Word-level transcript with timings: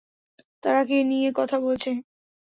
তারা 0.63 0.81
কী 0.85 0.97
নিয়ে 1.03 1.29
কথা 1.39 1.57
বলছে? 1.65 1.91